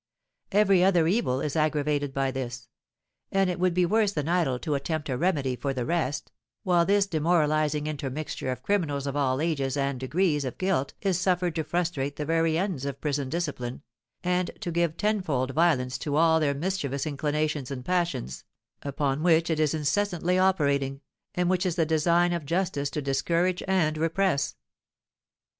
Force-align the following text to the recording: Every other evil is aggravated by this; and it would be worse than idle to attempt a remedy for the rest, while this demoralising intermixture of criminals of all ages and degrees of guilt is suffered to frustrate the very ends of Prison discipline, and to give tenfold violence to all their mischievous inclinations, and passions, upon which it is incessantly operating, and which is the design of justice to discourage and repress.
Every 0.51 0.83
other 0.83 1.07
evil 1.07 1.41
is 1.41 1.55
aggravated 1.55 2.11
by 2.11 2.31
this; 2.31 2.69
and 3.31 3.51
it 3.51 3.59
would 3.59 3.75
be 3.75 3.85
worse 3.85 4.11
than 4.13 4.27
idle 4.27 4.57
to 4.57 4.73
attempt 4.73 5.09
a 5.09 5.15
remedy 5.15 5.55
for 5.55 5.75
the 5.75 5.85
rest, 5.85 6.31
while 6.63 6.87
this 6.87 7.05
demoralising 7.05 7.85
intermixture 7.85 8.51
of 8.51 8.63
criminals 8.63 9.05
of 9.05 9.15
all 9.15 9.39
ages 9.39 9.77
and 9.77 9.99
degrees 9.99 10.43
of 10.43 10.57
guilt 10.57 10.93
is 11.01 11.19
suffered 11.19 11.53
to 11.53 11.63
frustrate 11.63 12.15
the 12.15 12.25
very 12.25 12.57
ends 12.57 12.83
of 12.83 12.99
Prison 12.99 13.29
discipline, 13.29 13.83
and 14.23 14.49
to 14.61 14.71
give 14.71 14.97
tenfold 14.97 15.51
violence 15.51 15.99
to 15.99 16.15
all 16.15 16.39
their 16.39 16.55
mischievous 16.55 17.05
inclinations, 17.05 17.69
and 17.69 17.85
passions, 17.85 18.43
upon 18.81 19.21
which 19.21 19.51
it 19.51 19.59
is 19.59 19.75
incessantly 19.75 20.39
operating, 20.39 20.99
and 21.35 21.47
which 21.47 21.63
is 21.63 21.75
the 21.75 21.85
design 21.85 22.33
of 22.33 22.43
justice 22.43 22.89
to 22.89 23.03
discourage 23.03 23.61
and 23.67 23.99
repress. 23.99 24.55